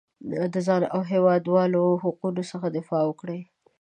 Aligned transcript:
د 0.53 0.55
ځان 0.67 0.83
او 0.93 1.01
هېوادوالو 1.11 1.83
حقونو 2.03 2.41
څخه 2.51 2.67
دفاع 2.77 3.01
وکړي. 3.07 3.39